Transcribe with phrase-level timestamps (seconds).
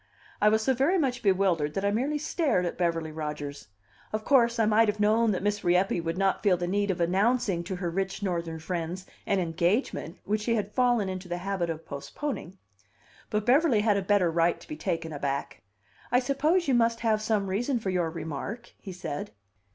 [0.41, 3.67] I was so very much bewildered that I merely stared at Beverly Rodgers.
[4.11, 6.99] Of course, I might have known that Miss Rieppe would not feel the need of
[6.99, 11.69] announcing to her rich Northern friends an engagement which she had fallen into the habit
[11.69, 12.57] of postponing.
[13.29, 15.61] But Beverly had a better right to be taken aback.
[16.11, 19.29] "I suppose you must have some reason for your remark," he said.